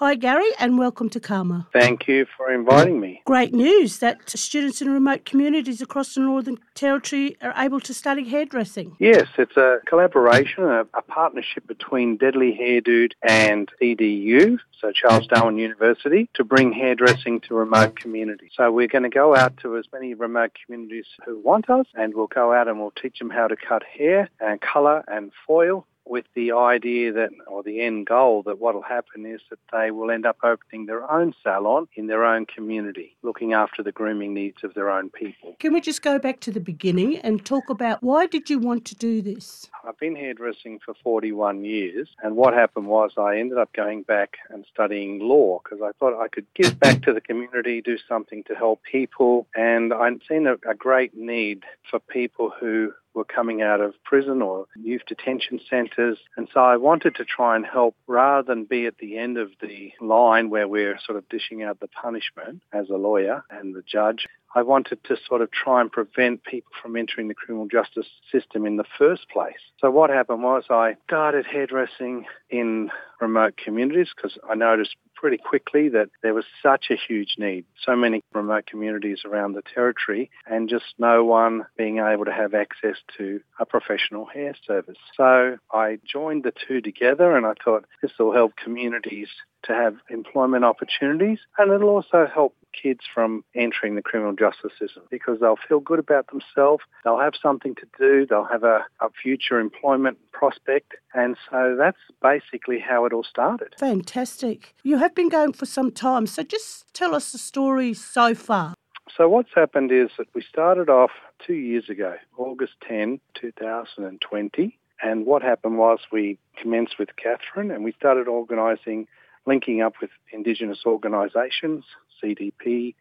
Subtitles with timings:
[0.00, 1.66] Hi, Gary, and welcome to CAAMA.
[1.72, 3.20] Thank you for inviting me.
[3.24, 8.22] Great news that students in remote communities across the Northern Territory are able to study
[8.22, 8.94] hairdressing.
[9.00, 15.26] Yes, it's a collaboration, a, a partnership between Deadly Hair Dude and CDU, so Charles
[15.26, 18.52] Darwin University, to bring hairdressing to remote communities.
[18.56, 22.14] So we're going to go out to as many remote communities who want us, and
[22.14, 25.87] we'll go out and we'll teach them how to cut hair and colour and foil
[26.08, 29.90] with the idea that, or the end goal, that what will happen is that they
[29.90, 34.34] will end up opening their own salon in their own community, looking after the grooming
[34.34, 35.56] needs of their own people.
[35.58, 38.84] Can we just go back to the beginning and talk about why did you want
[38.86, 39.68] to do this?
[39.86, 44.38] I've been hairdressing for 41 years, and what happened was I ended up going back
[44.50, 48.44] and studying law because I thought I could give back to the community, do something
[48.44, 53.60] to help people, and I'd seen a, a great need for people who were coming
[53.60, 56.18] out of prison or youth detention centres.
[56.36, 59.50] And so I wanted to try and help rather than be at the end of
[59.60, 63.82] the line where we're sort of dishing out the punishment as a lawyer and the
[63.82, 64.26] judge.
[64.54, 68.64] I wanted to sort of try and prevent people from entering the criminal justice system
[68.64, 69.60] in the first place.
[69.78, 75.88] So what happened was I started hairdressing in remote communities because I noticed pretty quickly
[75.88, 80.68] that there was such a huge need, so many remote communities around the territory, and
[80.68, 84.98] just no one being able to have access to a professional hair service.
[85.16, 89.28] So I joined the two together and I thought this will help communities
[89.64, 95.02] to have employment opportunities and it'll also help kids from entering the criminal justice system
[95.10, 99.10] because they'll feel good about themselves, they'll have something to do, they'll have a, a
[99.22, 100.94] future employment prospect.
[101.14, 103.74] And so that's basically how it all started.
[103.78, 104.74] Fantastic.
[104.82, 108.74] You have been going for some time, so just tell us the story so far.
[109.16, 111.10] So what's happened is that we started off
[111.44, 114.78] two years ago, August 10, 2020.
[115.02, 119.06] And what happened was we commenced with Catherine and we started organising,
[119.46, 121.84] linking up with Indigenous organisations,
[122.22, 122.94] CDP,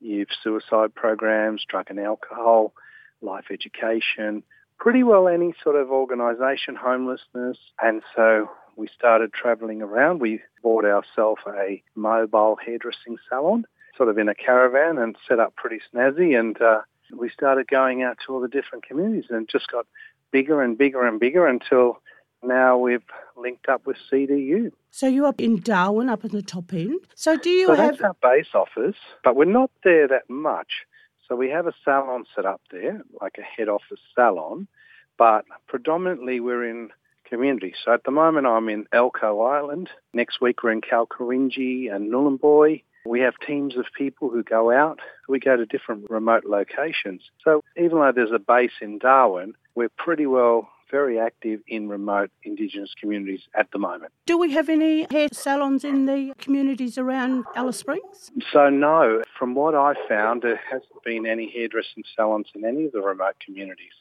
[0.00, 2.74] youth suicide programs, drug and alcohol,
[3.20, 4.42] life education,
[4.78, 7.58] pretty well any sort of organisation, homelessness.
[7.80, 10.20] And so we started travelling around.
[10.20, 13.64] We bought ourselves a mobile hairdressing salon,
[13.96, 16.38] sort of in a caravan and set up pretty snazzy.
[16.38, 16.80] And uh,
[17.16, 19.86] we started going out to all the different communities and just got
[20.32, 22.00] bigger and bigger and bigger until
[22.42, 23.04] now we've
[23.36, 24.72] linked up with CDU.
[24.90, 27.00] So you're in Darwin, up in the top end.
[27.14, 27.98] So do you so have...
[27.98, 30.86] that's our base office, but we're not there that much.
[31.28, 34.68] So we have a salon set up there, like a head office salon,
[35.16, 36.90] but predominantly we're in
[37.24, 37.72] community.
[37.82, 39.88] So at the moment I'm in Elcho Island.
[40.12, 42.82] Next week we're in Kalkarindji and Nhulunbuy.
[43.04, 45.00] We have teams of people who go out.
[45.28, 47.22] We go to different remote locations.
[47.44, 52.30] So even though there's a base in Darwin, we're pretty well very active in remote
[52.44, 54.12] Indigenous communities at the moment.
[54.26, 58.30] Do we have any hair salons in the communities around Alice Springs?
[58.52, 59.22] So, no.
[59.36, 63.36] From what I found, there hasn't been any hairdressing salons in any of the remote
[63.44, 63.94] communities.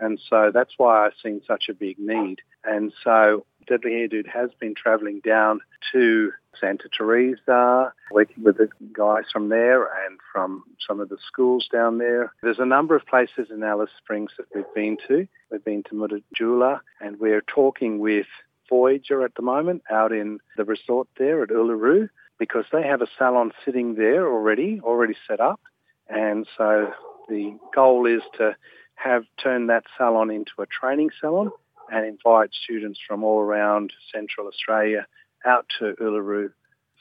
[0.00, 2.40] And so that's why I've seen such a big need.
[2.64, 5.60] And so Deadly Hair Dude has been travelling down
[5.92, 11.68] to Santa Teresa, working with the guys from there and from some of the schools
[11.72, 12.32] down there.
[12.42, 15.26] There's a number of places in Alice Springs that we've been to.
[15.50, 18.26] We've been to Mutitjulu and we're talking with
[18.68, 22.08] Voyages at the moment out in the resort there at Uluru
[22.38, 25.60] because they have a salon sitting there already, already set up.
[26.08, 26.92] And so
[27.28, 28.56] the goal is to
[28.94, 31.50] have turned that salon into a training salon
[31.90, 35.06] and invite students from all around Central Australia
[35.44, 36.50] out to Uluru,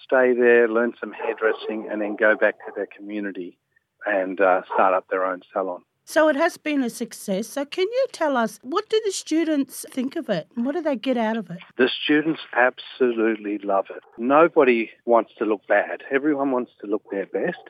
[0.03, 3.57] stay there, learn some hairdressing, and then go back to their community
[4.05, 5.83] and uh, start up their own salon.
[6.05, 7.47] So it has been a success.
[7.47, 10.47] So can you tell us what do the students think of it?
[10.55, 11.59] What do they get out of it?
[11.77, 14.01] The students absolutely love it.
[14.17, 16.01] Nobody wants to look bad.
[16.09, 17.61] Everyone wants to look their best.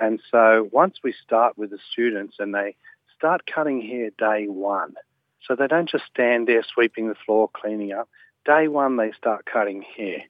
[0.00, 2.74] And so once we start with the students and they
[3.16, 4.94] start cutting hair day one.
[5.46, 8.08] So they don't just stand there sweeping the floor, cleaning up.
[8.44, 10.22] Day one, they start cutting hair.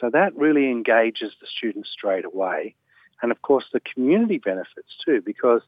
[0.00, 2.74] So that really engages the students straight away.
[3.22, 5.62] And of course, the community benefits too, because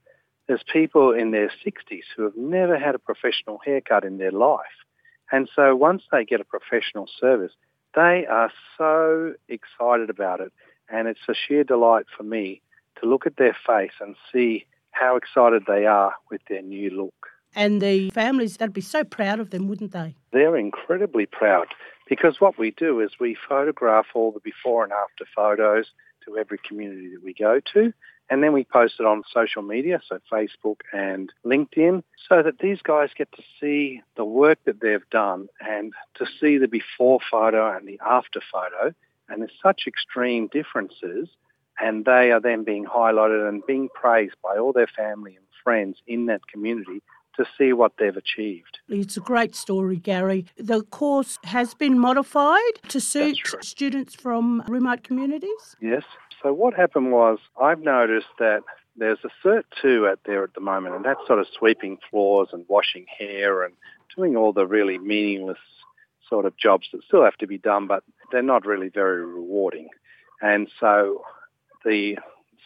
[0.47, 4.85] there's people in their 60s who have never had a professional haircut in their life.
[5.33, 7.53] And so once they get a professional service,
[7.95, 10.53] they are so excited about it.
[10.91, 12.61] And it's a sheer delight for me
[13.01, 17.15] to look at their face and see how excited they are with their new look.
[17.57, 20.17] And the families, they'd be so proud of them, wouldn't they?
[20.33, 21.69] They're incredibly proud
[22.09, 25.87] because what we do is we photograph all the before and after photos
[26.25, 27.93] to every community that we go to.
[28.31, 32.81] And then we post it on social media, so Facebook and LinkedIn, so that these
[32.81, 37.77] guys get to see the work that they've done and to see the before photo
[37.77, 38.95] and the after photo
[39.29, 41.29] And there's such extreme differences,
[41.79, 45.99] and they are then being highlighted and being praised by all their family and friends
[46.07, 47.03] in that community
[47.37, 48.79] to see what they've achieved.
[48.89, 50.47] It's a great story, Gary.
[50.57, 55.77] The course has been modified to suit students from remote communities?
[55.81, 56.05] Yes.
[56.43, 58.63] So, what happened was I've noticed that
[58.97, 62.49] there's a Cert 2 out there at the moment, and that's sort of sweeping floors
[62.53, 63.75] and washing hair and
[64.15, 65.59] doing all the really meaningless
[66.29, 69.89] sort of jobs that still have to be done, but they're not really very rewarding.
[70.41, 71.23] And so
[71.85, 72.19] the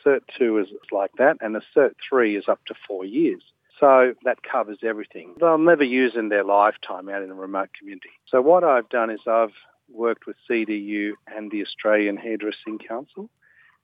[0.04, 3.42] Cert 2 is like that, and the Cert 3 is up to four years.
[3.78, 5.34] So that covers everything.
[5.38, 8.10] They'll never use in their lifetime out in a remote community.
[8.26, 9.52] So what I've done is I've
[9.92, 13.30] worked with CDU and the Australian Hairdressing Council.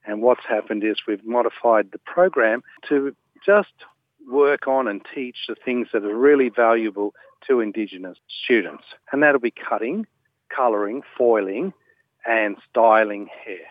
[0.07, 3.15] And what's happened is we've modified the program to
[3.45, 3.73] just
[4.29, 7.15] work on and teach the things that are really valuable
[7.47, 8.85] to Indigenous students.
[9.13, 10.07] And that'll be cutting,
[10.55, 11.73] colouring, foiling,
[12.27, 13.67] and styling hair.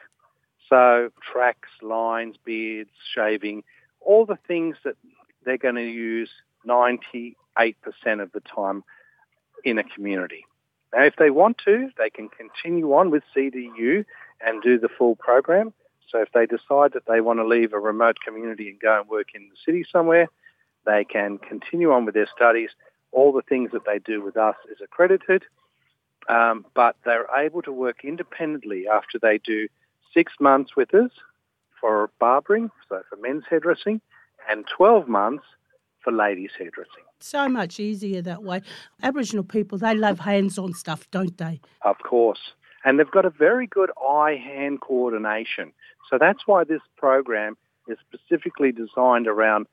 [0.70, 3.64] So tracks, lines, beards, shaving,
[4.00, 4.96] all the things that
[5.46, 6.30] they're going to use
[6.68, 7.36] 98%
[8.20, 8.84] of the time
[9.64, 10.46] in a community.
[10.94, 14.06] Now, if they want to, they can continue on with CDU
[14.46, 15.74] and do the full program.
[16.10, 19.10] So if they decide that they want to leave a remote community and go and
[19.10, 20.28] work in the city somewhere,
[20.86, 22.70] they can continue on with their studies.
[23.12, 25.44] All the things that they do with us is accredited,
[26.30, 29.68] um, but they're able to work independently after they do
[30.14, 31.12] six months with us
[31.80, 34.02] for barbering, so for men's hairdressing,
[34.50, 35.46] and 12 months
[36.04, 37.04] for ladies' hairdressing.
[37.20, 38.62] So much easier that way.
[39.02, 41.62] Aboriginal people, they love hands on stuff, don't they?
[41.84, 42.54] Of course.
[42.84, 45.72] And they've got a very good eye hand coordination.
[46.10, 47.56] So that's why this program
[47.88, 49.68] is specifically designed around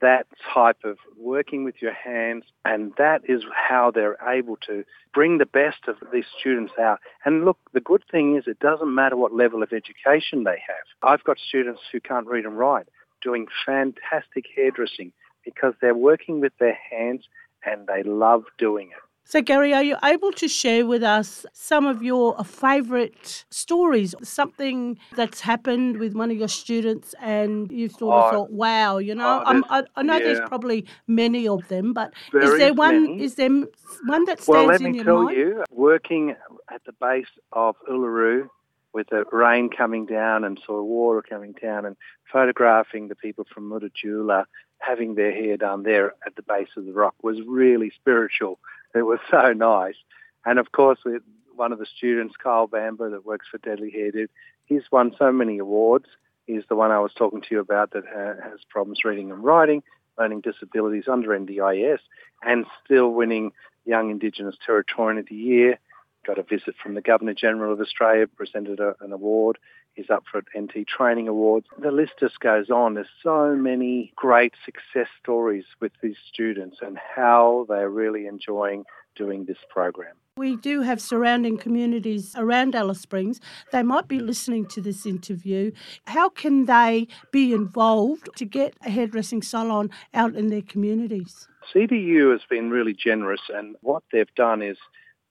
[0.00, 5.38] that type of working with your hands, and that is how they're able to bring
[5.38, 7.00] the best of these students out.
[7.24, 10.86] And look, the good thing is it doesn't matter what level of education they have.
[11.02, 12.86] I've got students who can't read and write
[13.22, 15.12] doing fantastic hairdressing
[15.44, 17.28] because they're working with their hands
[17.64, 19.02] and they love doing it.
[19.24, 24.14] So, Gary, are you able to share with us some of your favourite stories?
[24.22, 28.98] Something that's happened with one of your students, and you sort of oh, thought, "Wow,"
[28.98, 29.42] you know.
[29.46, 30.24] Oh, I, I know yeah.
[30.24, 33.02] there's probably many of them, but there is there one?
[33.04, 33.22] Many.
[33.22, 35.36] Is there one that stands well, let me tell mind?
[35.36, 36.34] you, working
[36.70, 38.48] at the base of Uluru
[38.92, 41.96] with the rain coming down and of water coming down and
[42.30, 44.44] photographing the people from Mutitjulu
[44.78, 48.58] having their hair done there at the base of the rock was really spiritual.
[48.94, 49.96] It was so nice.
[50.44, 51.22] And of course, with
[51.54, 54.30] one of the students, Kyle Bamber, that works for Deadly Hair Dude,
[54.64, 56.06] he's won so many awards.
[56.46, 59.82] He's the one I was talking to you about that has problems reading and writing,
[60.18, 62.00] learning disabilities under NDIS,
[62.42, 63.52] and still winning
[63.84, 65.78] Young Indigenous Territorian of the Year
[66.26, 69.58] got a visit from the Governor General of Australia, presented a, an award.
[69.94, 71.66] He's up for an NT Training Awards.
[71.78, 72.94] The list just goes on.
[72.94, 78.84] There's so many great success stories with these students and how they're really enjoying
[79.14, 80.14] doing this program.
[80.38, 83.38] We do have surrounding communities around Alice Springs.
[83.70, 85.72] They might be listening to this interview.
[86.06, 91.48] How can they be involved to get a hairdressing salon out in their communities?
[91.74, 94.78] CDU has been really generous, and what they've done is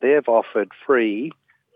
[0.01, 1.31] they've offered free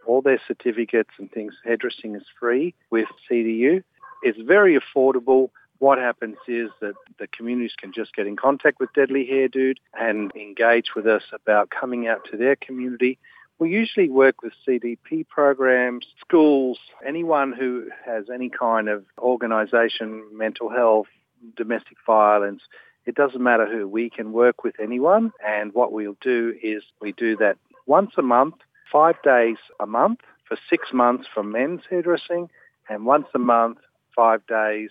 [0.06, 1.54] all their certificates and things.
[1.64, 3.84] Hairdressing is free with CDU.
[4.24, 5.50] It's very affordable.
[5.80, 9.80] What happens is that the communities can just get in contact with Deadly Hair Dude
[10.00, 13.18] and engage with us about coming out to their community.
[13.60, 20.70] We usually work with CDP programs, schools, anyone who has any kind of organisation, mental
[20.70, 21.08] health,
[21.56, 22.64] domestic violence.
[23.06, 23.88] It doesn't matter who.
[23.88, 25.32] We can work with anyone.
[25.46, 28.56] And what we'll do is we do that once a month,
[28.92, 32.50] five days a month for six months for men's hairdressing,
[32.90, 33.80] and once a month,
[34.16, 34.90] five days,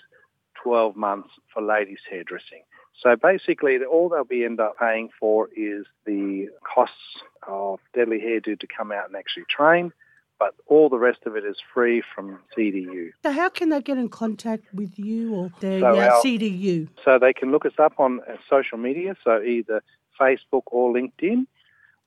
[0.62, 2.62] 12 months for ladies' hairdressing.
[3.00, 8.40] So basically, all they'll be end up paying for is the costs of Deadly Hair
[8.40, 9.92] Dude to come out and actually train,
[10.38, 13.10] but all the rest of it is free from CDU.
[13.24, 16.88] So how can they get in contact with you or the so our, CDU?
[17.04, 19.82] So they can look us up on uh, social media, so either
[20.20, 21.46] Facebook or LinkedIn,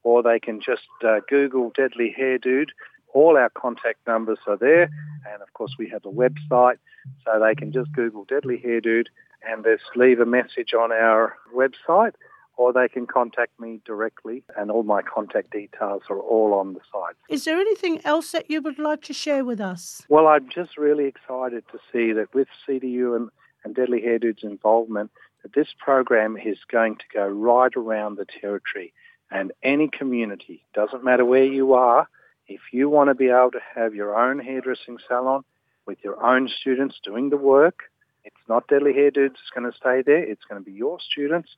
[0.08, 2.72] or they can just uh, Google Deadly Hair Dude.
[3.14, 4.84] All our contact numbers are there,
[5.30, 6.78] and of course we have a website,
[7.26, 9.10] so they can just Google Deadly Hair Dude
[9.46, 12.14] and just leave a message on our website,
[12.56, 16.80] or they can contact me directly, and all my contact details are all on the
[16.90, 17.16] site.
[17.28, 20.04] Is there anything else that you would like to share with us?
[20.08, 23.30] Well, I'm just really excited to see that with CDU and,
[23.66, 25.12] and Deadly Hair Dude's involvement,
[25.44, 28.94] that this program is going to go right around the territory
[29.32, 32.08] and any community, doesn't matter where you are,
[32.48, 35.44] If you want to be able to have your own hairdressing salon
[35.86, 37.84] with your own students doing the work,
[38.24, 40.24] it's not Deadly Hair Dudes that's going to stay there.
[40.24, 41.50] It's going to be your students,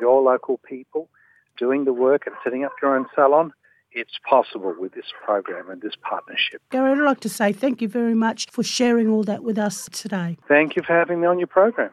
[0.00, 1.08] your local people
[1.56, 3.52] doing the work and setting up your own salon
[3.94, 6.62] it's possible with this program and this partnership.
[6.70, 9.88] Gary, I'd like to say thank you very much for sharing all that with us
[9.92, 10.38] today.
[10.48, 11.90] Thank you for having me on your program.